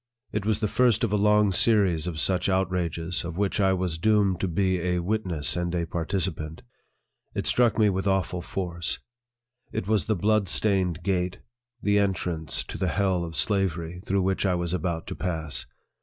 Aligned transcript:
It 0.31 0.47
was 0.47 0.61
the 0.61 0.67
first 0.67 1.03
of 1.03 1.13
a 1.13 1.15
long 1.15 1.51
series 1.51 2.07
of 2.07 2.19
such 2.19 2.49
outrages, 2.49 3.23
of 3.23 3.37
which 3.37 3.59
I 3.59 3.71
was 3.73 3.99
doomed 3.99 4.39
to 4.39 4.47
be 4.47 4.81
a 4.81 4.97
witness 4.97 5.55
and 5.55 5.75
a 5.75 5.85
participant. 5.85 6.63
It 7.35 7.45
struck 7.45 7.77
me 7.77 7.87
with 7.87 8.07
awful 8.07 8.41
force. 8.41 8.97
It 9.71 9.87
was 9.87 10.05
the 10.07 10.15
blood 10.15 10.49
stained 10.49 11.03
gate, 11.03 11.37
the 11.83 11.99
en 11.99 12.13
trance 12.13 12.63
to 12.65 12.79
the 12.79 12.87
hell 12.87 13.23
of 13.23 13.35
slavery, 13.35 14.01
through 14.03 14.23
which 14.23 14.43
I 14.43 14.55
was 14.55 14.73
about 14.73 15.05
to 15.05 15.13
pass. 15.15 15.67